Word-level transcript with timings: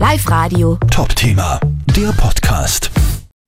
Live 0.00 0.30
Radio. 0.30 0.78
Top 0.90 1.14
Thema, 1.14 1.60
der 1.94 2.08
Podcast. 2.12 2.90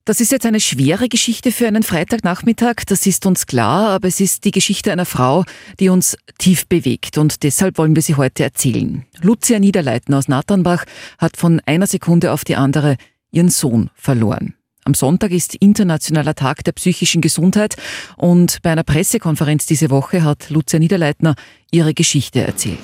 Das 0.05 0.21
ist 0.21 0.33
jetzt 0.33 0.45
eine 0.45 0.61
schwere 0.61 1.09
Geschichte 1.09 1.51
für 1.51 1.67
einen 1.67 1.83
Freitagnachmittag, 1.83 2.85
das 2.87 3.07
ist 3.07 3.25
uns 3.25 3.47
klar, 3.47 3.89
aber 3.89 4.09
es 4.09 4.21
ist 4.21 4.45
die 4.45 4.51
Geschichte 4.51 4.93
einer 4.93 5.07
Frau, 5.07 5.45
die 5.81 5.89
uns 5.89 6.15
tief 6.37 6.67
bewegt 6.67 7.17
und 7.17 7.43
deshalb 7.43 7.79
wollen 7.79 7.97
wir 7.97 8.03
sie 8.03 8.17
heute 8.17 8.43
erzählen. 8.43 9.07
Lucia 9.23 9.59
Niederleitner 9.59 10.19
aus 10.19 10.29
Natternbach 10.29 10.85
hat 11.17 11.39
von 11.39 11.63
einer 11.65 11.87
Sekunde 11.87 12.33
auf 12.33 12.45
die 12.45 12.57
andere 12.57 12.99
ihren 13.31 13.49
Sohn 13.49 13.89
verloren. 13.95 14.53
Am 14.85 14.93
Sonntag 14.93 15.31
ist 15.31 15.55
Internationaler 15.55 16.35
Tag 16.35 16.65
der 16.65 16.73
psychischen 16.73 17.23
Gesundheit 17.23 17.77
und 18.19 18.61
bei 18.61 18.73
einer 18.73 18.85
Pressekonferenz 18.85 19.65
diese 19.65 19.89
Woche 19.89 20.23
hat 20.23 20.51
Lucia 20.51 20.79
Niederleitner 20.79 21.35
ihre 21.71 21.95
Geschichte 21.95 22.43
erzählt. 22.43 22.79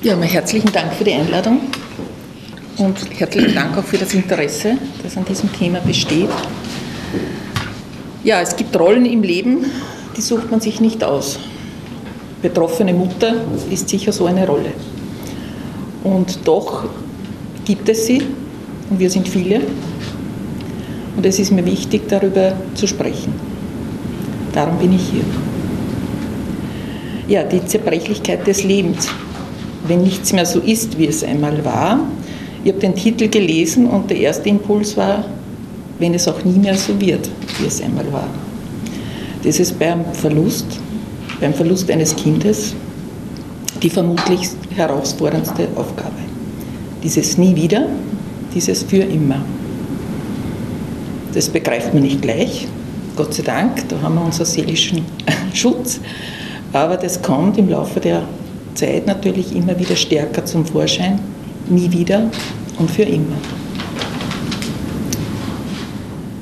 Ja, 0.00 0.16
mal 0.16 0.26
herzlichen 0.26 0.72
Dank 0.72 0.94
für 0.94 1.04
die 1.04 1.12
Einladung 1.12 1.60
und 2.80 2.98
herzlichen 3.18 3.54
Dank 3.54 3.76
auch 3.76 3.84
für 3.84 3.98
das 3.98 4.14
Interesse, 4.14 4.78
das 5.02 5.16
an 5.16 5.24
diesem 5.26 5.52
Thema 5.52 5.80
besteht. 5.80 6.30
Ja, 8.24 8.40
es 8.40 8.56
gibt 8.56 8.78
Rollen 8.78 9.04
im 9.04 9.22
Leben, 9.22 9.66
die 10.16 10.20
sucht 10.22 10.50
man 10.50 10.60
sich 10.60 10.80
nicht 10.80 11.04
aus. 11.04 11.38
Betroffene 12.40 12.94
Mutter 12.94 13.34
ist 13.70 13.88
sicher 13.88 14.12
so 14.12 14.26
eine 14.26 14.46
Rolle. 14.46 14.72
Und 16.04 16.40
doch 16.44 16.88
gibt 17.66 17.88
es 17.90 18.06
sie, 18.06 18.22
und 18.88 18.98
wir 18.98 19.10
sind 19.10 19.28
viele, 19.28 19.60
und 21.16 21.26
es 21.26 21.38
ist 21.38 21.52
mir 21.52 21.66
wichtig, 21.66 22.08
darüber 22.08 22.54
zu 22.74 22.86
sprechen. 22.86 23.34
Darum 24.52 24.78
bin 24.78 24.94
ich 24.94 25.02
hier. 25.02 25.24
Ja, 27.28 27.44
die 27.44 27.64
Zerbrechlichkeit 27.64 28.46
des 28.46 28.64
Lebens. 28.64 29.08
Wenn 29.86 30.02
nichts 30.02 30.32
mehr 30.32 30.46
so 30.46 30.60
ist, 30.60 30.98
wie 30.98 31.06
es 31.06 31.22
einmal 31.22 31.62
war, 31.64 32.00
ich 32.64 32.70
habe 32.70 32.80
den 32.80 32.94
Titel 32.94 33.28
gelesen 33.28 33.86
und 33.86 34.10
der 34.10 34.18
erste 34.18 34.48
Impuls 34.48 34.96
war, 34.96 35.24
wenn 35.98 36.14
es 36.14 36.28
auch 36.28 36.44
nie 36.44 36.58
mehr 36.58 36.74
so 36.74 36.98
wird, 37.00 37.28
wie 37.58 37.66
es 37.66 37.80
einmal 37.82 38.10
war. 38.12 38.28
Das 39.42 39.58
ist 39.58 39.78
beim 39.78 40.04
Verlust, 40.12 40.66
beim 41.40 41.54
Verlust 41.54 41.90
eines 41.90 42.14
Kindes 42.14 42.74
die 43.82 43.90
vermutlich 43.90 44.48
herausforderndste 44.74 45.68
Aufgabe. 45.74 46.16
Dieses 47.02 47.38
nie 47.38 47.56
wieder, 47.56 47.86
dieses 48.54 48.82
für 48.82 49.02
immer. 49.02 49.42
Das 51.32 51.48
begreift 51.48 51.94
man 51.94 52.02
nicht 52.02 52.20
gleich, 52.20 52.66
Gott 53.16 53.34
sei 53.34 53.42
Dank, 53.42 53.88
da 53.88 54.00
haben 54.02 54.16
wir 54.16 54.24
unseren 54.24 54.46
seelischen 54.46 55.02
Schutz, 55.54 56.00
aber 56.72 56.96
das 56.96 57.22
kommt 57.22 57.58
im 57.58 57.68
Laufe 57.68 58.00
der 58.00 58.22
Zeit 58.74 59.06
natürlich 59.06 59.54
immer 59.54 59.78
wieder 59.78 59.96
stärker 59.96 60.44
zum 60.44 60.66
Vorschein 60.66 61.18
nie 61.70 61.90
wieder 61.90 62.30
und 62.78 62.90
für 62.90 63.02
immer. 63.02 63.36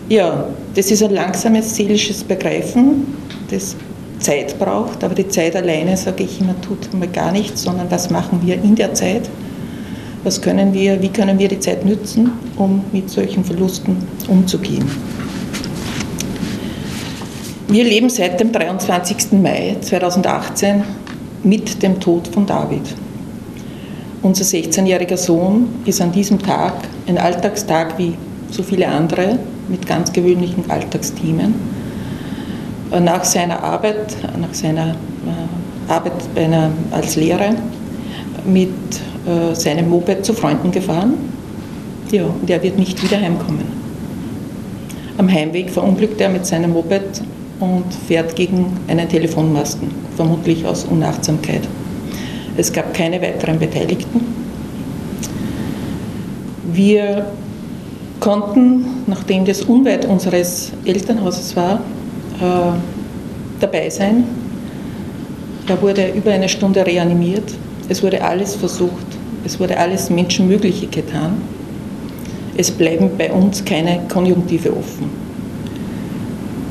Ja, 0.08 0.46
das 0.74 0.90
ist 0.90 1.02
ein 1.02 1.12
langsames 1.12 1.74
seelisches 1.76 2.24
Begreifen, 2.24 3.14
das 3.50 3.76
Zeit 4.18 4.58
braucht, 4.58 5.04
aber 5.04 5.14
die 5.14 5.28
Zeit 5.28 5.54
alleine, 5.54 5.96
sage 5.96 6.24
ich 6.24 6.40
immer, 6.40 6.58
tut 6.60 6.92
mal 6.94 7.08
gar 7.08 7.30
nichts, 7.30 7.62
sondern 7.62 7.90
was 7.90 8.10
machen 8.10 8.40
wir 8.42 8.54
in 8.56 8.74
der 8.74 8.94
Zeit? 8.94 9.28
Was 10.24 10.40
können 10.40 10.72
wir, 10.72 11.00
wie 11.00 11.08
können 11.08 11.38
wir 11.38 11.48
die 11.48 11.60
Zeit 11.60 11.84
nützen, 11.84 12.32
um 12.56 12.84
mit 12.92 13.08
solchen 13.08 13.44
Verlusten 13.44 13.96
umzugehen? 14.28 14.84
Wir 17.68 17.84
leben 17.84 18.08
seit 18.08 18.40
dem 18.40 18.50
23. 18.50 19.32
Mai 19.32 19.76
2018 19.80 20.82
mit 21.44 21.82
dem 21.82 22.00
Tod 22.00 22.26
von 22.28 22.46
David. 22.46 22.82
Unser 24.28 24.44
16-jähriger 24.44 25.16
Sohn 25.16 25.68
ist 25.86 26.02
an 26.02 26.12
diesem 26.12 26.38
Tag, 26.38 26.74
ein 27.06 27.16
Alltagstag 27.16 27.96
wie 27.96 28.12
so 28.50 28.62
viele 28.62 28.86
andere, 28.86 29.38
mit 29.70 29.86
ganz 29.86 30.12
gewöhnlichen 30.12 30.70
Alltagsthemen. 30.70 31.54
Nach 32.90 33.24
seiner 33.24 33.62
Arbeit, 33.62 34.14
nach 34.38 34.52
seiner 34.52 34.88
äh, 34.88 35.90
Arbeit 35.90 36.12
einer, 36.36 36.70
als 36.90 37.16
Lehrer, 37.16 37.54
mit 38.44 38.68
äh, 39.24 39.54
seinem 39.54 39.88
Moped 39.88 40.26
zu 40.26 40.34
Freunden 40.34 40.72
gefahren. 40.72 41.14
Ja, 42.10 42.24
und 42.24 42.50
er 42.50 42.62
wird 42.62 42.76
nicht 42.78 43.02
wieder 43.02 43.18
heimkommen. 43.18 43.64
Am 45.16 45.32
Heimweg 45.32 45.70
verunglückt 45.70 46.20
er 46.20 46.28
mit 46.28 46.44
seinem 46.44 46.74
Moped 46.74 47.22
und 47.60 47.94
fährt 48.06 48.36
gegen 48.36 48.76
einen 48.88 49.08
Telefonmasten, 49.08 49.90
vermutlich 50.16 50.66
aus 50.66 50.84
Unachtsamkeit. 50.84 51.62
Es 52.58 52.72
gab 52.72 52.92
keine 52.92 53.22
weiteren 53.22 53.60
Beteiligten. 53.60 54.20
Wir 56.72 57.26
konnten, 58.18 58.84
nachdem 59.06 59.44
das 59.44 59.62
unweit 59.62 60.04
unseres 60.04 60.72
Elternhauses 60.84 61.54
war, 61.54 61.74
äh, 62.40 62.76
dabei 63.60 63.88
sein. 63.88 64.24
Er 65.68 65.80
wurde 65.80 66.08
über 66.16 66.32
eine 66.32 66.48
Stunde 66.48 66.84
reanimiert. 66.84 67.54
Es 67.88 68.02
wurde 68.02 68.20
alles 68.20 68.56
versucht. 68.56 69.06
Es 69.44 69.60
wurde 69.60 69.78
alles 69.78 70.10
Menschenmögliche 70.10 70.88
getan. 70.88 71.40
Es 72.56 72.72
bleiben 72.72 73.10
bei 73.16 73.32
uns 73.32 73.64
keine 73.64 74.00
Konjunktive 74.08 74.76
offen. 74.76 75.08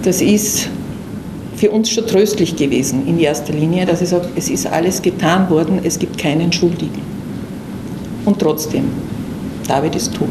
Das 0.04 0.22
ist 0.22 0.70
für 1.58 1.72
uns 1.72 1.90
schon 1.90 2.06
tröstlich 2.06 2.56
gewesen 2.56 3.08
in 3.08 3.20
erster 3.20 3.52
Linie, 3.52 3.86
dass 3.86 4.02
ich 4.02 4.10
sage, 4.10 4.28
es 4.36 4.50
ist 4.50 4.68
alles 4.68 5.02
getan 5.02 5.50
worden, 5.50 5.80
es 5.84 5.98
gibt 5.98 6.18
keinen 6.18 6.54
Schuldigen. 6.54 7.02
Und 8.26 8.40
trotzdem, 8.40 8.86
David 9.68 9.96
ist 9.96 10.14
tot. 10.14 10.30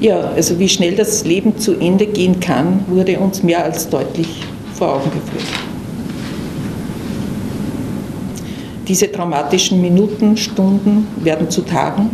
Ja, 0.00 0.20
also 0.20 0.56
wie 0.60 0.68
schnell 0.68 0.94
das 0.94 1.24
Leben 1.24 1.58
zu 1.58 1.74
Ende 1.80 2.06
gehen 2.06 2.38
kann, 2.38 2.84
wurde 2.86 3.18
uns 3.18 3.42
mehr 3.42 3.64
als 3.64 3.88
deutlich 3.88 4.28
vor 4.74 4.94
Augen 4.94 5.10
geführt. 5.10 5.44
Diese 8.86 9.10
traumatischen 9.10 9.82
Minuten, 9.82 10.36
Stunden 10.36 11.08
werden 11.24 11.50
zu 11.50 11.62
Tagen 11.62 12.10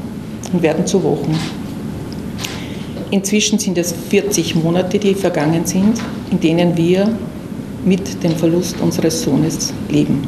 und 0.53 0.62
werden 0.62 0.87
zu 0.87 1.03
Wochen. 1.05 1.39
Inzwischen 3.11 3.59
sind 3.59 3.79
es 3.79 3.95
40 4.11 4.57
Monate, 4.57 4.99
die 4.99 5.15
vergangen 5.15 5.67
sind, 5.67 6.01
in 6.31 6.41
denen 6.41 6.77
wir 6.77 7.09
mit 7.85 8.23
dem 8.25 8.35
Verlust 8.37 8.77
unseres 8.81 9.23
Sohnes 9.23 9.73
leben. 9.89 10.27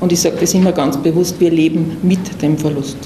Und 0.00 0.12
ich 0.12 0.20
sage 0.20 0.36
das 0.40 0.54
immer 0.54 0.72
ganz 0.72 0.96
bewusst, 0.96 1.38
wir 1.38 1.50
leben 1.50 1.98
mit 2.02 2.42
dem 2.42 2.58
Verlust. 2.58 2.96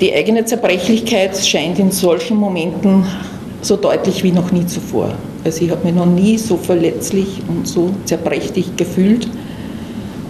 Die 0.00 0.14
eigene 0.14 0.44
Zerbrechlichkeit 0.44 1.36
scheint 1.38 1.78
in 1.78 1.90
solchen 1.90 2.36
Momenten 2.36 3.04
so 3.62 3.76
deutlich 3.76 4.22
wie 4.22 4.30
noch 4.30 4.52
nie 4.52 4.66
zuvor. 4.66 5.14
Also 5.42 5.64
ich 5.64 5.70
habe 5.70 5.84
mich 5.84 5.94
noch 5.94 6.06
nie 6.06 6.36
so 6.36 6.56
verletzlich 6.56 7.40
und 7.48 7.66
so 7.66 7.90
zerbrechlich 8.04 8.76
gefühlt, 8.76 9.26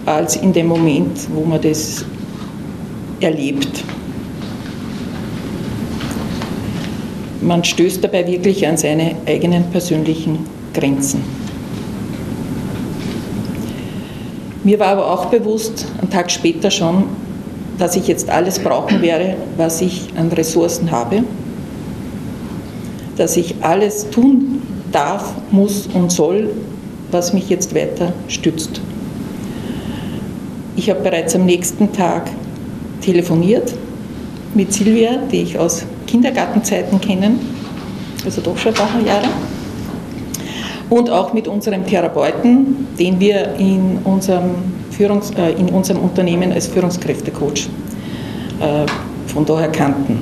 als 0.05 0.37
in 0.37 0.53
dem 0.53 0.67
Moment, 0.67 1.19
wo 1.33 1.43
man 1.43 1.61
das 1.61 2.05
erlebt. 3.19 3.83
Man 7.41 7.63
stößt 7.63 8.03
dabei 8.03 8.27
wirklich 8.27 8.67
an 8.67 8.77
seine 8.77 9.15
eigenen 9.25 9.63
persönlichen 9.65 10.39
Grenzen. 10.73 11.21
Mir 14.63 14.79
war 14.79 14.87
aber 14.87 15.11
auch 15.11 15.25
bewusst, 15.27 15.85
einen 16.01 16.09
Tag 16.09 16.29
später 16.29 16.69
schon, 16.71 17.05
dass 17.77 17.95
ich 17.95 18.07
jetzt 18.07 18.29
alles 18.29 18.59
brauchen 18.59 19.01
werde, 19.01 19.35
was 19.55 19.81
ich 19.81 20.09
an 20.17 20.29
Ressourcen 20.29 20.91
habe, 20.91 21.23
dass 23.15 23.37
ich 23.37 23.55
alles 23.61 24.09
tun 24.09 24.61
darf, 24.91 25.33
muss 25.51 25.87
und 25.93 26.11
soll, 26.11 26.49
was 27.11 27.33
mich 27.33 27.49
jetzt 27.49 27.73
weiter 27.75 28.13
stützt. 28.27 28.81
Ich 30.75 30.89
habe 30.89 31.01
bereits 31.01 31.35
am 31.35 31.45
nächsten 31.45 31.91
Tag 31.93 32.29
telefoniert 33.01 33.73
mit 34.53 34.73
Silvia, 34.73 35.17
die 35.31 35.43
ich 35.43 35.57
aus 35.57 35.85
Kindergartenzeiten 36.07 36.99
kennen, 36.99 37.39
also 38.25 38.41
doch 38.41 38.57
schon 38.57 38.73
ein 38.73 38.75
paar 38.75 39.01
Jahre. 39.05 39.27
Und 40.89 41.09
auch 41.09 41.33
mit 41.33 41.47
unserem 41.47 41.85
Therapeuten, 41.85 42.87
den 42.97 43.19
wir 43.19 43.55
in 43.59 43.99
unserem, 44.05 44.51
Führungs-, 44.89 45.37
äh, 45.37 45.51
in 45.51 45.69
unserem 45.69 46.01
Unternehmen 46.01 46.51
als 46.53 46.67
Führungskräftecoach 46.67 47.67
äh, 48.59 48.85
von 49.27 49.45
daher 49.45 49.67
kannten. 49.67 50.21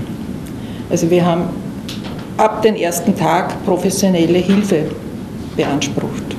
Also 0.89 1.09
wir 1.09 1.23
haben 1.23 1.43
ab 2.37 2.63
dem 2.63 2.75
ersten 2.75 3.15
Tag 3.15 3.63
professionelle 3.63 4.39
Hilfe 4.39 4.85
beansprucht. 5.55 6.35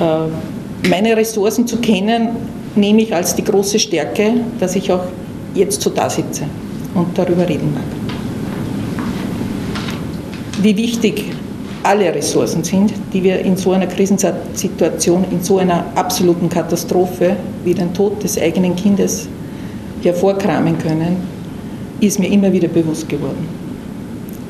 Äh, 0.00 0.88
meine 0.88 1.16
Ressourcen 1.16 1.66
zu 1.66 1.78
kennen, 1.78 2.28
nehme 2.76 3.02
ich 3.02 3.12
als 3.12 3.34
die 3.34 3.42
große 3.42 3.80
Stärke, 3.80 4.34
dass 4.60 4.76
ich 4.76 4.92
auch 4.92 5.02
jetzt 5.54 5.82
so 5.82 5.90
da 5.90 6.08
sitze 6.08 6.44
und 6.98 7.16
darüber 7.16 7.48
reden 7.48 7.72
mag. 7.72 7.84
Wie 10.60 10.76
wichtig 10.76 11.32
alle 11.84 12.12
Ressourcen 12.12 12.64
sind, 12.64 12.92
die 13.12 13.22
wir 13.22 13.38
in 13.38 13.56
so 13.56 13.72
einer 13.72 13.86
Krisensituation, 13.86 15.24
in 15.30 15.42
so 15.42 15.58
einer 15.58 15.86
absoluten 15.94 16.48
Katastrophe 16.48 17.36
wie 17.64 17.72
den 17.72 17.94
Tod 17.94 18.22
des 18.22 18.36
eigenen 18.38 18.74
Kindes 18.74 19.28
hervorkramen 20.02 20.76
können, 20.78 21.16
ist 22.00 22.18
mir 22.18 22.28
immer 22.28 22.52
wieder 22.52 22.68
bewusst 22.68 23.08
geworden. 23.08 23.48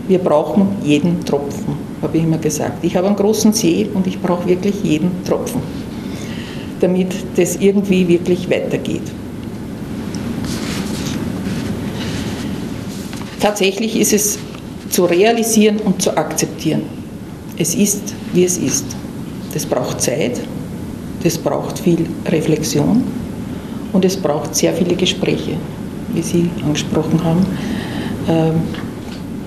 Wir 0.09 0.19
brauchen 0.19 0.69
jeden 0.83 1.23
Tropfen, 1.25 1.75
habe 2.01 2.17
ich 2.17 2.25
immer 2.25 2.39
gesagt. 2.39 2.83
Ich 2.83 2.97
habe 2.97 3.06
einen 3.06 3.17
großen 3.17 3.53
See 3.53 3.87
und 3.93 4.06
ich 4.06 4.19
brauche 4.21 4.49
wirklich 4.49 4.83
jeden 4.83 5.11
Tropfen, 5.25 5.61
damit 6.81 7.15
das 7.37 7.56
irgendwie 7.56 8.09
wirklich 8.09 8.49
weitergeht. 8.51 9.03
Tatsächlich 13.40 13.96
ist 13.96 14.12
es 14.12 14.38
zu 14.90 15.05
realisieren 15.05 15.79
und 15.85 16.02
zu 16.02 16.17
akzeptieren. 16.17 16.82
Es 17.56 17.75
ist, 17.75 18.14
wie 18.32 18.44
es 18.44 18.58
ist. 18.58 18.85
Das 19.55 19.64
braucht 19.64 20.00
Zeit, 20.00 20.40
das 21.23 21.38
braucht 21.38 21.79
viel 21.79 22.06
Reflexion 22.26 23.05
und 23.93 24.05
es 24.05 24.17
braucht 24.17 24.55
sehr 24.55 24.73
viele 24.73 24.94
Gespräche, 24.94 25.56
wie 26.14 26.23
Sie 26.23 26.50
angesprochen 26.64 27.23
haben. 27.23 27.46
Ähm, 28.29 28.55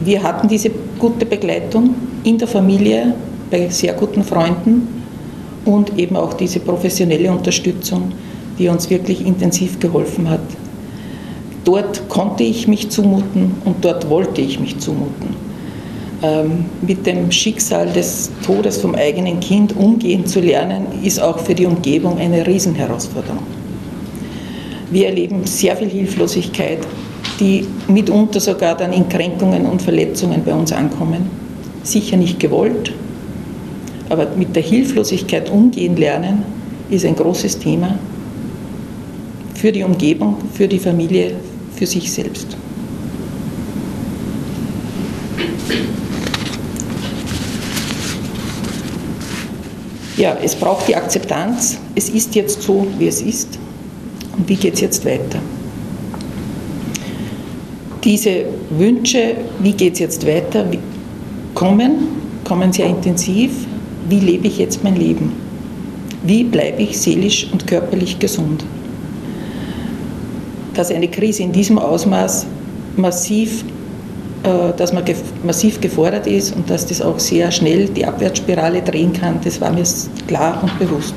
wir 0.03 0.23
hatten 0.23 0.47
diese 0.47 0.71
gute 0.97 1.25
Begleitung 1.25 1.93
in 2.23 2.37
der 2.37 2.47
Familie, 2.47 3.13
bei 3.49 3.69
sehr 3.69 3.93
guten 3.93 4.23
Freunden 4.23 5.03
und 5.65 5.97
eben 5.99 6.15
auch 6.15 6.33
diese 6.33 6.59
professionelle 6.59 7.29
Unterstützung, 7.31 8.11
die 8.57 8.67
uns 8.67 8.89
wirklich 8.89 9.25
intensiv 9.25 9.79
geholfen 9.79 10.29
hat. 10.29 10.41
Dort 11.63 12.09
konnte 12.09 12.43
ich 12.43 12.67
mich 12.67 12.89
zumuten 12.89 13.55
und 13.65 13.85
dort 13.85 14.09
wollte 14.09 14.41
ich 14.41 14.59
mich 14.59 14.79
zumuten. 14.79 15.35
Ähm, 16.23 16.65
mit 16.81 17.05
dem 17.05 17.31
Schicksal 17.31 17.91
des 17.91 18.31
Todes 18.45 18.77
vom 18.77 18.95
eigenen 18.95 19.39
Kind 19.39 19.75
umgehen 19.75 20.25
zu 20.25 20.39
lernen, 20.39 20.85
ist 21.03 21.19
auch 21.19 21.39
für 21.39 21.55
die 21.55 21.65
Umgebung 21.65 22.17
eine 22.17 22.45
Riesenherausforderung. 22.45 23.43
Wir 24.91 25.07
erleben 25.07 25.45
sehr 25.45 25.75
viel 25.77 25.89
Hilflosigkeit, 25.89 26.79
die 27.39 27.65
mitunter 27.87 28.39
sogar 28.39 28.75
dann 28.75 28.93
in 28.93 29.07
Kränkungen 29.07 29.65
und 29.65 29.81
Verletzungen 29.81 30.43
bei 30.43 30.53
uns 30.53 30.71
ankommen. 30.71 31.29
Sicher 31.83 32.17
nicht 32.17 32.39
gewollt, 32.39 32.93
aber 34.09 34.27
mit 34.35 34.55
der 34.55 34.63
Hilflosigkeit 34.63 35.49
umgehen 35.49 35.95
lernen 35.95 36.43
ist 36.89 37.05
ein 37.05 37.15
großes 37.15 37.57
Thema 37.59 37.97
für 39.55 39.71
die 39.71 39.83
Umgebung, 39.83 40.37
für 40.53 40.67
die 40.67 40.79
Familie, 40.79 41.35
für 41.81 41.87
sich 41.87 42.11
selbst. 42.11 42.45
Ja, 50.15 50.37
es 50.43 50.53
braucht 50.53 50.87
die 50.87 50.95
Akzeptanz. 50.95 51.79
Es 51.95 52.09
ist 52.09 52.35
jetzt 52.35 52.61
so, 52.61 52.85
wie 52.99 53.07
es 53.07 53.23
ist. 53.23 53.57
Und 54.37 54.47
wie 54.47 54.57
geht 54.57 54.75
es 54.75 54.81
jetzt 54.81 55.05
weiter? 55.05 55.39
Diese 58.03 58.45
Wünsche, 58.77 59.37
wie 59.57 59.71
geht 59.71 59.93
es 59.93 59.99
jetzt 60.01 60.27
weiter, 60.27 60.67
kommen, 61.55 61.93
kommen 62.43 62.71
sehr 62.71 62.85
intensiv. 62.85 63.65
Wie 64.07 64.19
lebe 64.19 64.45
ich 64.45 64.59
jetzt 64.59 64.83
mein 64.83 64.97
Leben? 64.97 65.31
Wie 66.21 66.43
bleibe 66.43 66.83
ich 66.83 66.99
seelisch 66.99 67.47
und 67.51 67.65
körperlich 67.65 68.19
gesund? 68.19 68.63
Dass 70.81 70.89
eine 70.89 71.07
Krise 71.07 71.43
in 71.43 71.51
diesem 71.51 71.77
Ausmaß 71.77 72.47
massiv, 72.97 73.63
äh, 74.41 74.75
dass 74.75 74.91
man 74.91 75.03
massiv 75.45 75.79
gefordert 75.79 76.25
ist 76.25 76.55
und 76.55 76.67
dass 76.71 76.87
das 76.87 77.03
auch 77.03 77.19
sehr 77.19 77.51
schnell 77.51 77.87
die 77.87 78.03
Abwärtsspirale 78.03 78.81
drehen 78.81 79.13
kann, 79.13 79.39
das 79.43 79.61
war 79.61 79.71
mir 79.71 79.83
klar 80.25 80.59
und 80.63 80.79
bewusst. 80.79 81.13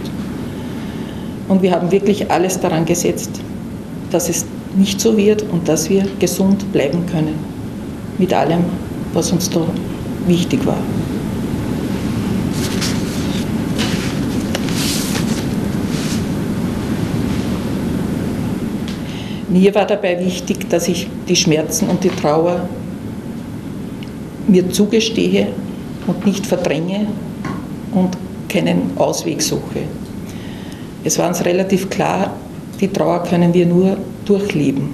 Und 1.48 1.62
wir 1.62 1.72
haben 1.72 1.90
wirklich 1.90 2.30
alles 2.30 2.60
daran 2.60 2.84
gesetzt, 2.84 3.40
dass 4.10 4.28
es 4.28 4.44
nicht 4.76 5.00
so 5.00 5.16
wird 5.16 5.40
und 5.50 5.66
dass 5.66 5.88
wir 5.88 6.04
gesund 6.18 6.70
bleiben 6.70 7.06
können. 7.06 7.36
Mit 8.18 8.34
allem, 8.34 8.64
was 9.14 9.32
uns 9.32 9.48
da 9.48 9.62
wichtig 10.26 10.66
war. 10.66 10.76
Mir 19.54 19.72
war 19.76 19.86
dabei 19.86 20.18
wichtig, 20.18 20.68
dass 20.68 20.88
ich 20.88 21.06
die 21.28 21.36
Schmerzen 21.36 21.88
und 21.88 22.02
die 22.02 22.08
Trauer 22.08 22.68
mir 24.48 24.68
zugestehe 24.68 25.46
und 26.08 26.26
nicht 26.26 26.44
verdränge 26.44 27.06
und 27.92 28.18
keinen 28.48 28.90
Ausweg 28.96 29.40
suche. 29.40 29.82
Es 31.04 31.20
war 31.20 31.28
uns 31.28 31.44
relativ 31.44 31.88
klar, 31.88 32.34
die 32.80 32.88
Trauer 32.88 33.22
können 33.22 33.54
wir 33.54 33.64
nur 33.64 33.96
durchleben. 34.24 34.88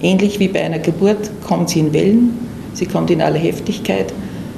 Ähnlich 0.00 0.40
wie 0.40 0.48
bei 0.48 0.62
einer 0.62 0.78
Geburt 0.78 1.30
kommt 1.46 1.68
sie 1.68 1.80
in 1.80 1.92
Wellen, 1.92 2.38
sie 2.72 2.86
kommt 2.86 3.10
in 3.10 3.20
aller 3.20 3.38
Heftigkeit 3.38 4.14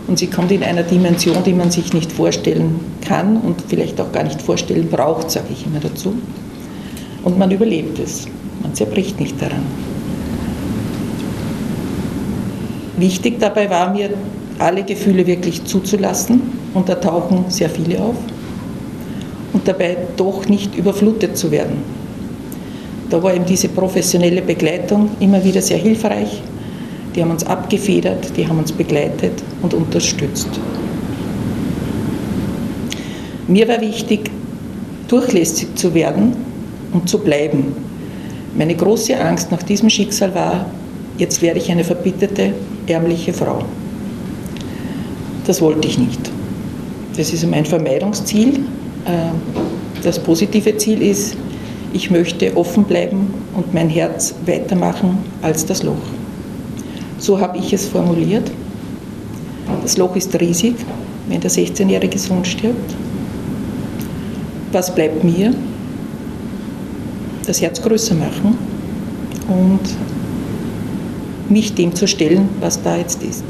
und 0.06 0.21
sie 0.21 0.29
kommt 0.29 0.53
in 0.53 0.62
einer 0.62 0.85
Dimension, 0.85 1.43
die 1.43 1.53
man 1.53 1.73
sich 1.73 1.93
nicht 1.93 2.12
vorstellen 2.12 2.79
kann 3.05 3.39
und 3.39 3.61
vielleicht 3.67 4.00
auch 4.00 4.12
gar 4.12 4.23
nicht 4.23 4.41
vorstellen 4.41 4.87
braucht, 4.89 5.33
sage 5.33 5.49
ich 5.50 5.67
immer 5.67 5.81
dazu. 5.81 6.15
Und 7.25 7.41
man 7.41 7.50
überlebt 7.50 7.99
es, 7.99 8.29
man 8.62 8.75
zerbricht 8.75 9.20
nicht 9.20 9.41
daran. 9.41 9.62
Wichtig 12.97 13.41
dabei 13.41 13.69
war 13.69 13.93
mir, 13.93 14.11
alle 14.59 14.85
Gefühle 14.85 15.26
wirklich 15.26 15.64
zuzulassen 15.64 16.41
und 16.75 16.88
da 16.88 16.94
tauchen 16.94 17.47
sehr 17.49 17.69
viele 17.69 18.00
auf 18.00 18.17
und 19.53 19.67
dabei 19.67 19.97
doch 20.17 20.49
nicht 20.49 20.76
überflutet 20.76 21.37
zu 21.37 21.50
werden 21.50 22.03
da 23.12 23.23
war 23.23 23.35
eben 23.35 23.44
diese 23.44 23.69
professionelle 23.69 24.41
Begleitung 24.41 25.11
immer 25.20 25.44
wieder 25.44 25.61
sehr 25.61 25.76
hilfreich. 25.76 26.43
Die 27.15 27.20
haben 27.20 27.31
uns 27.31 27.44
abgefedert, 27.44 28.35
die 28.38 28.49
haben 28.49 28.58
uns 28.58 28.73
begleitet 28.73 29.35
und 29.61 29.75
unterstützt. 29.75 30.49
Mir 33.49 33.69
war 33.69 33.82
wichtig, 33.82 34.31
durchlässig 35.08 35.75
zu 35.75 35.93
werden 35.93 36.35
und 36.94 37.06
zu 37.06 37.19
bleiben. 37.19 37.76
Meine 38.57 38.75
große 38.75 39.19
Angst 39.19 39.51
nach 39.51 39.63
diesem 39.63 39.89
Schicksal 39.89 40.35
war, 40.35 40.67
jetzt 41.17 41.41
werde 41.41 41.59
ich 41.59 41.71
eine 41.71 41.85
verbitterte, 41.85 42.53
ärmliche 42.87 43.33
Frau. 43.33 43.65
Das 45.47 45.61
wollte 45.63 45.89
ich 45.89 45.99
nicht. 45.99 46.31
Das 47.17 47.33
ist 47.33 47.47
mein 47.47 47.65
Vermeidungsziel. 47.65 48.57
Äh, 49.07 50.03
das 50.03 50.19
positive 50.19 50.77
Ziel 50.77 51.01
ist, 51.01 51.37
ich 51.95 52.11
möchte 52.11 52.57
offen 52.57 52.85
bleiben 52.85 53.33
und 53.55 53.73
mein 53.73 53.89
Herz 53.89 54.35
weitermachen 54.47 55.19
als 55.43 55.65
das 55.65 55.82
Loch. 55.82 55.97
So 57.19 57.41
habe 57.41 57.59
ich 57.59 57.73
es 57.73 57.87
formuliert. 57.87 58.51
Das 59.82 59.97
Loch 59.97 60.15
ist 60.17 60.39
riesig, 60.41 60.75
wenn 61.29 61.41
der 61.41 61.51
16-jährige 61.51 62.19
Sohn 62.19 62.44
stirbt. 62.44 62.94
Was 64.73 64.94
bleibt 64.94 65.23
mir? 65.23 65.55
Das 67.46 67.61
Herz 67.61 67.82
größer 67.82 68.15
machen 68.15 68.56
und 69.49 69.81
mich 71.49 71.75
dem 71.75 71.94
zu 71.94 72.06
stellen, 72.06 72.49
was 72.61 72.82
da 72.82 72.96
jetzt 72.96 73.22
ist. 73.22 73.44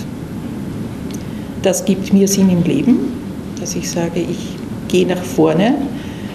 Das 1.63 1.85
gibt 1.85 2.13
mir 2.13 2.27
Sinn 2.27 2.51
im 2.51 2.63
Leben, 2.65 3.13
dass 3.61 3.77
ich 3.77 3.89
sage, 3.89 4.21
ich 4.21 4.57
gehe 4.89 5.07
nach 5.07 5.23
vorne, 5.23 5.75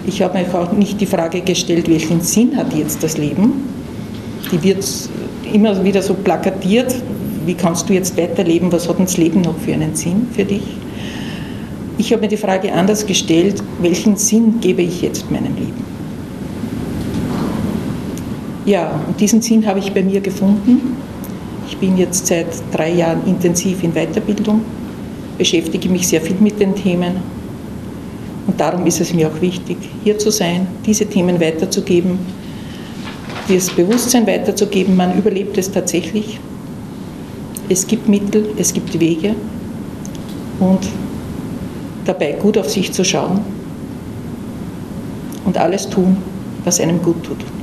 ich 0.06 0.22
habe 0.22 0.38
mir 0.38 0.54
auch 0.54 0.72
nicht 0.72 1.00
die 1.00 1.06
Frage 1.06 1.42
gestellt, 1.42 1.88
welchen 1.90 2.22
Sinn 2.22 2.56
hat 2.56 2.72
jetzt 2.72 3.02
das 3.02 3.18
Leben. 3.18 3.52
Die 4.50 4.62
wird 4.62 4.82
immer 5.52 5.84
wieder 5.84 6.00
so 6.00 6.14
plakatiert. 6.14 6.94
Wie 7.44 7.54
kannst 7.54 7.88
du 7.88 7.92
jetzt 7.92 8.16
weiterleben? 8.16 8.72
Was 8.72 8.88
hat 8.88 8.98
das 8.98 9.18
Leben 9.18 9.42
noch 9.42 9.58
für 9.58 9.74
einen 9.74 9.94
Sinn 9.94 10.28
für 10.32 10.44
dich? 10.44 10.62
Ich 11.98 12.12
habe 12.12 12.22
mir 12.22 12.28
die 12.28 12.38
Frage 12.38 12.72
anders 12.72 13.04
gestellt, 13.04 13.62
welchen 13.82 14.16
Sinn 14.16 14.60
gebe 14.60 14.80
ich 14.80 15.02
jetzt 15.02 15.30
meinem 15.30 15.54
Leben? 15.56 15.97
Ja, 18.68 19.00
und 19.08 19.18
diesen 19.18 19.40
Sinn 19.40 19.66
habe 19.66 19.78
ich 19.78 19.94
bei 19.94 20.02
mir 20.02 20.20
gefunden. 20.20 20.94
Ich 21.66 21.78
bin 21.78 21.96
jetzt 21.96 22.26
seit 22.26 22.48
drei 22.70 22.92
Jahren 22.92 23.26
intensiv 23.26 23.82
in 23.82 23.94
Weiterbildung, 23.94 24.60
beschäftige 25.38 25.88
mich 25.88 26.06
sehr 26.06 26.20
viel 26.20 26.36
mit 26.38 26.60
den 26.60 26.74
Themen 26.74 27.14
und 28.46 28.60
darum 28.60 28.84
ist 28.84 29.00
es 29.00 29.14
mir 29.14 29.28
auch 29.28 29.40
wichtig, 29.40 29.78
hier 30.04 30.18
zu 30.18 30.30
sein, 30.30 30.66
diese 30.84 31.06
Themen 31.06 31.40
weiterzugeben, 31.40 32.18
das 33.48 33.70
Bewusstsein 33.70 34.26
weiterzugeben, 34.26 34.94
man 34.94 35.16
überlebt 35.16 35.56
es 35.56 35.70
tatsächlich. 35.70 36.38
Es 37.70 37.86
gibt 37.86 38.06
Mittel, 38.06 38.50
es 38.58 38.74
gibt 38.74 39.00
Wege 39.00 39.34
und 40.60 40.80
dabei 42.04 42.32
gut 42.32 42.58
auf 42.58 42.68
sich 42.68 42.92
zu 42.92 43.02
schauen 43.02 43.40
und 45.46 45.56
alles 45.56 45.88
tun, 45.88 46.18
was 46.64 46.80
einem 46.80 47.00
gut 47.02 47.24
tut. 47.24 47.57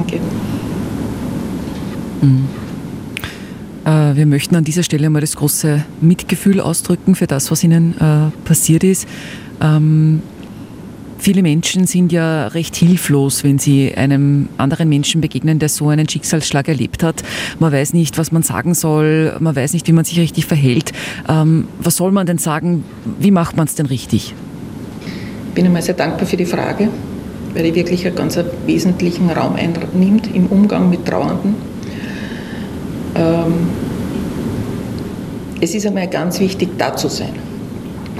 Danke. 0.00 0.20
Mhm. 2.22 2.48
Äh, 3.84 4.16
wir 4.16 4.26
möchten 4.26 4.56
an 4.56 4.64
dieser 4.64 4.82
Stelle 4.82 5.10
mal 5.10 5.20
das 5.20 5.36
große 5.36 5.84
Mitgefühl 6.00 6.60
ausdrücken 6.60 7.14
für 7.14 7.26
das, 7.26 7.50
was 7.50 7.62
Ihnen 7.64 7.94
äh, 7.98 8.30
passiert 8.46 8.82
ist. 8.84 9.06
Ähm, 9.60 10.22
viele 11.18 11.42
Menschen 11.42 11.86
sind 11.86 12.12
ja 12.12 12.48
recht 12.48 12.76
hilflos, 12.76 13.44
wenn 13.44 13.58
sie 13.58 13.94
einem 13.94 14.48
anderen 14.56 14.88
Menschen 14.88 15.20
begegnen, 15.20 15.58
der 15.58 15.68
so 15.68 15.88
einen 15.90 16.08
Schicksalsschlag 16.08 16.68
erlebt 16.68 17.02
hat. 17.02 17.22
Man 17.58 17.72
weiß 17.72 17.92
nicht, 17.92 18.16
was 18.16 18.32
man 18.32 18.42
sagen 18.42 18.72
soll, 18.72 19.36
man 19.38 19.54
weiß 19.54 19.74
nicht, 19.74 19.86
wie 19.86 19.92
man 19.92 20.06
sich 20.06 20.18
richtig 20.18 20.46
verhält. 20.46 20.92
Ähm, 21.28 21.68
was 21.78 21.96
soll 21.96 22.10
man 22.10 22.26
denn 22.26 22.38
sagen? 22.38 22.84
Wie 23.18 23.30
macht 23.30 23.56
man 23.56 23.66
es 23.66 23.74
denn 23.74 23.86
richtig? 23.86 24.34
Ich 25.48 25.54
bin 25.54 25.66
einmal 25.66 25.82
sehr 25.82 25.94
dankbar 25.94 26.26
für 26.26 26.36
die 26.36 26.46
Frage, 26.46 26.88
weil 27.54 27.64
die 27.64 27.74
wirklich 27.74 28.06
einen 28.06 28.16
ganz 28.16 28.38
wesentlichen 28.66 29.30
Raum 29.30 29.56
einnimmt 29.56 30.34
im 30.34 30.46
Umgang 30.46 30.88
mit 30.88 31.06
Trauernden. 31.06 31.54
Ähm, 33.14 33.54
es 35.60 35.74
ist 35.74 35.86
einmal 35.86 36.08
ganz 36.08 36.40
wichtig, 36.40 36.70
da 36.78 36.96
zu 36.96 37.08
sein. 37.08 37.32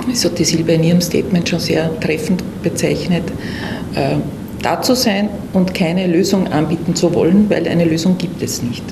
Das 0.09 0.25
hat 0.25 0.39
die 0.39 0.45
Silber 0.45 0.75
in 0.75 0.85
ihrem 0.85 1.01
Statement 1.01 1.49
schon 1.49 1.61
sehr 1.61 1.99
treffend 2.01 2.43
bezeichnet. 2.63 3.25
Äh, 3.95 4.17
da 4.63 4.83
zu 4.83 4.95
sein 4.95 5.31
und 5.53 5.73
keine 5.75 6.07
Lösung 6.07 6.49
anbieten 6.49 6.95
zu 6.95 7.15
wollen, 7.15 7.49
weil 7.49 7.67
eine 7.67 7.85
Lösung 7.85 8.19
gibt 8.19 8.43
es 8.43 8.63
nicht. 8.63 8.85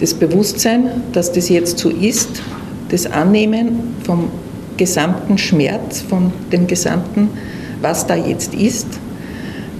Das 0.00 0.14
Bewusstsein, 0.14 0.90
dass 1.12 1.32
das 1.32 1.48
jetzt 1.48 1.78
so 1.78 1.88
ist, 1.88 2.42
das 2.90 3.06
Annehmen 3.06 3.94
vom 4.04 4.28
gesamten 4.76 5.38
Schmerz, 5.38 6.02
von 6.02 6.32
dem 6.52 6.66
gesamten, 6.66 7.30
was 7.80 8.06
da 8.06 8.16
jetzt 8.16 8.54
ist, 8.54 8.86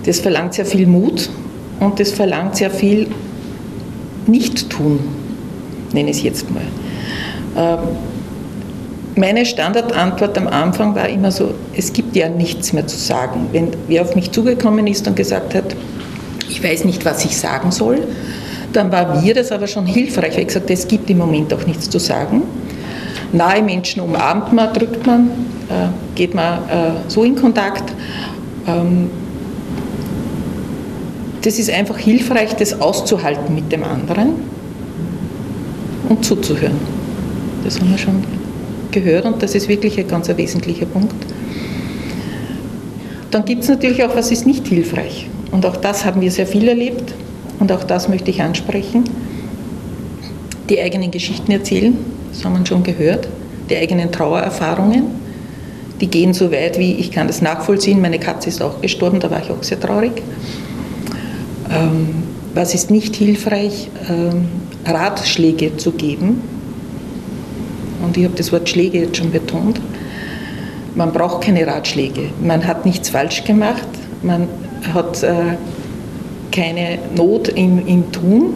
das 0.05 0.21
verlangt 0.21 0.55
sehr 0.55 0.67
viel 0.67 0.87
Mut 0.87 1.31
und 1.81 2.01
das 2.01 2.11
verlangt 2.13 2.57
sehr 2.57 2.71
viel 2.71 3.09
Nicht-Tun, 4.27 5.01
nenne 5.93 6.11
ich 6.11 6.19
es 6.19 6.23
jetzt 6.23 6.51
mal. 6.51 6.63
Ähm, 7.57 7.79
meine 9.15 9.45
Standardantwort 9.45 10.39
am 10.39 10.49
Anfang 10.49 10.95
war 10.95 11.09
immer 11.09 11.31
so, 11.31 11.55
es 11.77 11.93
gibt 11.93 12.17
ja 12.17 12.29
nichts 12.29 12.73
mehr 12.73 12.87
zu 12.87 12.97
sagen. 12.97 13.49
Wenn 13.53 13.69
wer 13.89 14.03
auf 14.03 14.15
mich 14.15 14.31
zugekommen 14.31 14.87
ist 14.87 15.07
und 15.07 15.17
gesagt 15.17 15.55
hat, 15.55 15.77
ich 16.49 16.63
weiß 16.63 16.85
nicht, 16.85 17.05
was 17.05 17.25
ich 17.25 17.37
sagen 17.37 17.71
soll, 17.71 18.07
dann 18.73 18.91
war 18.91 19.21
mir 19.21 19.35
das 19.35 19.53
aber 19.53 19.67
schon 19.67 19.85
hilfreich, 19.85 20.35
weil 20.35 20.43
ich 20.43 20.47
gesagt 20.47 20.71
es 20.71 20.89
gibt 20.89 21.11
im 21.11 21.19
Moment 21.19 21.53
auch 21.53 21.67
nichts 21.67 21.91
zu 21.91 21.99
sagen. 21.99 22.43
Nahe 23.33 23.63
Menschen 23.63 24.01
umarmt 24.01 24.53
man, 24.53 24.73
drückt 24.73 25.07
man, 25.07 25.29
äh, 25.69 25.89
geht 26.15 26.35
man 26.35 26.59
äh, 26.69 26.93
so 27.09 27.25
in 27.25 27.35
Kontakt. 27.35 27.93
Das 31.43 31.59
ist 31.59 31.71
einfach 31.71 31.99
hilfreich, 31.99 32.55
das 32.55 32.81
auszuhalten 32.81 33.55
mit 33.55 33.73
dem 33.73 33.83
anderen 33.83 34.35
und 36.09 36.25
zuzuhören. 36.25 36.77
Das 37.65 37.81
haben 37.81 37.91
wir 37.91 37.99
schon 37.99 38.25
gehört 38.93 39.25
und 39.25 39.43
das 39.43 39.55
ist 39.55 39.69
wirklich 39.69 39.99
ein 39.99 40.07
ganz 40.07 40.29
wesentlicher 40.29 40.87
Punkt. 40.87 41.15
Dann 43.31 43.45
gibt 43.45 43.63
es 43.63 43.69
natürlich 43.69 44.05
auch, 44.05 44.15
was 44.15 44.31
ist 44.31 44.47
nicht 44.47 44.69
hilfreich. 44.69 45.29
Und 45.51 45.67
auch 45.67 45.77
das 45.77 46.05
haben 46.05 46.21
wir 46.21 46.31
sehr 46.31 46.47
viel 46.47 46.69
erlebt 46.69 47.15
und 47.59 47.73
auch 47.73 47.85
das 47.85 48.09
möchte 48.09 48.31
ich 48.31 48.41
ansprechen. 48.43 49.05
Die 50.69 50.81
eigenen 50.81 51.11
Geschichten 51.11 51.51
erzählen, 51.51 51.97
das 52.33 52.45
haben 52.45 52.59
wir 52.59 52.67
schon 52.67 52.83
gehört, 52.83 53.29
die 53.69 53.77
eigenen 53.77 54.13
Trauererfahrungen, 54.13 55.05
die 56.01 56.07
gehen 56.07 56.35
so 56.35 56.53
weit 56.53 56.79
wie, 56.79 56.95
ich 56.95 57.11
kann 57.11 57.27
das 57.27 57.43
nachvollziehen, 57.43 58.01
meine 58.01 58.19
Katze 58.19 58.49
ist 58.49 58.63
auch 58.63 58.81
gestorben, 58.81 59.21
da 59.21 59.31
war 59.31 59.43
ich 59.43 59.51
auch 59.51 59.63
sehr 59.63 59.81
traurig. 59.81 60.23
Ähm, 61.75 62.09
was 62.55 62.75
ist 62.75 62.91
nicht 62.91 63.17
hilfreich? 63.17 63.91
Ähm, 64.09 64.47
Ratschläge 64.85 65.77
zu 65.77 65.93
geben, 65.93 66.43
und 68.03 68.17
ich 68.17 68.25
habe 68.25 68.35
das 68.37 68.53
Wort 68.53 68.69
Schläge 68.69 69.01
jetzt 69.01 69.17
schon 69.17 69.31
betont, 69.31 69.81
man 70.95 71.13
braucht 71.13 71.45
keine 71.45 71.67
Ratschläge. 71.67 72.25
Man 72.43 72.67
hat 72.67 72.85
nichts 72.85 73.09
falsch 73.09 73.45
gemacht, 73.45 73.87
man 74.23 74.49
hat 74.93 75.23
äh, 75.23 75.57
keine 76.51 76.99
Not 77.17 77.49
im, 77.49 77.87
im 77.87 78.13
Tun, 78.13 78.55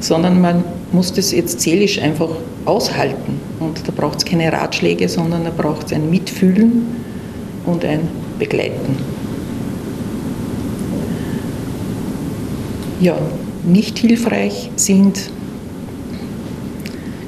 sondern 0.00 0.40
man 0.40 0.64
muss 0.92 1.12
das 1.12 1.32
jetzt 1.32 1.60
seelisch 1.60 1.98
einfach 1.98 2.28
aushalten. 2.66 3.40
Und 3.60 3.86
da 3.86 3.92
braucht 3.96 4.18
es 4.18 4.24
keine 4.24 4.52
Ratschläge, 4.52 5.08
sondern 5.08 5.44
da 5.44 5.50
braucht 5.50 5.86
es 5.86 5.92
ein 5.92 6.10
Mitfühlen 6.10 6.86
und 7.64 7.84
ein 7.84 8.00
Begleiten. 8.38 8.98
Ja, 13.00 13.18
nicht 13.66 13.98
hilfreich 13.98 14.70
sind 14.76 15.30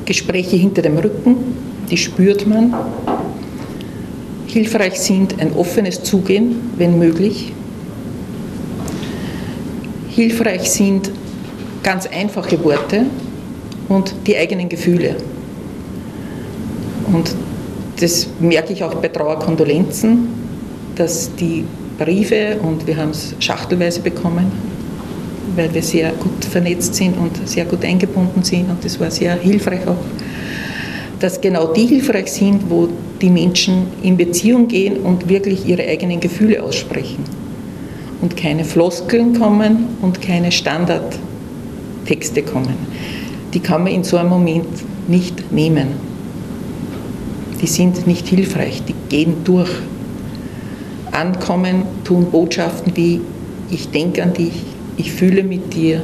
Gespräche 0.04 0.56
hinter 0.56 0.82
dem 0.82 0.96
Rücken, 0.96 1.36
die 1.90 1.96
spürt 1.96 2.46
man. 2.46 2.72
Hilfreich 4.46 5.00
sind 5.00 5.40
ein 5.40 5.52
offenes 5.54 6.02
Zugehen, 6.04 6.70
wenn 6.76 6.98
möglich. 6.98 7.52
Hilfreich 10.08 10.70
sind 10.70 11.10
ganz 11.82 12.06
einfache 12.06 12.62
Worte 12.62 13.06
und 13.88 14.14
die 14.26 14.36
eigenen 14.36 14.68
Gefühle. 14.68 15.16
Und 17.12 17.34
das 18.00 18.28
merke 18.38 18.72
ich 18.72 18.84
auch 18.84 18.94
bei 18.94 19.08
Trauerkondolenzen, 19.08 20.28
dass 20.94 21.34
die 21.34 21.64
Briefe, 21.98 22.58
und 22.62 22.86
wir 22.86 22.96
haben 22.96 23.10
es 23.10 23.34
schachtelweise 23.40 24.00
bekommen, 24.00 24.75
weil 25.54 25.72
wir 25.72 25.82
sehr 25.82 26.10
gut 26.12 26.44
vernetzt 26.44 26.94
sind 26.94 27.16
und 27.16 27.48
sehr 27.48 27.64
gut 27.64 27.84
eingebunden 27.84 28.42
sind 28.42 28.70
und 28.70 28.84
das 28.84 28.98
war 28.98 29.10
sehr 29.10 29.34
hilfreich 29.34 29.86
auch, 29.86 29.96
dass 31.20 31.40
genau 31.40 31.72
die 31.72 31.86
hilfreich 31.86 32.32
sind, 32.32 32.68
wo 32.68 32.88
die 33.20 33.30
Menschen 33.30 33.86
in 34.02 34.16
Beziehung 34.16 34.68
gehen 34.68 34.98
und 34.98 35.28
wirklich 35.28 35.66
ihre 35.66 35.82
eigenen 35.82 36.20
Gefühle 36.20 36.62
aussprechen 36.62 37.24
und 38.20 38.36
keine 38.36 38.64
Floskeln 38.64 39.38
kommen 39.38 39.86
und 40.02 40.20
keine 40.20 40.52
Standardtexte 40.52 42.42
kommen. 42.42 42.74
Die 43.54 43.60
kann 43.60 43.84
man 43.84 43.92
in 43.92 44.04
so 44.04 44.16
einem 44.16 44.30
Moment 44.30 44.66
nicht 45.08 45.52
nehmen. 45.52 45.88
Die 47.62 47.66
sind 47.66 48.06
nicht 48.06 48.28
hilfreich, 48.28 48.82
die 48.86 48.94
gehen 49.08 49.36
durch. 49.44 49.70
Ankommen 51.12 51.84
tun 52.04 52.26
Botschaften 52.30 52.94
wie 52.94 53.22
ich 53.70 53.90
denke 53.90 54.22
an 54.22 54.32
dich, 54.32 54.52
ich 54.96 55.12
fühle 55.12 55.42
mit 55.42 55.74
dir, 55.74 56.02